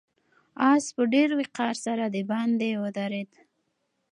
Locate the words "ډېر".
1.13-1.29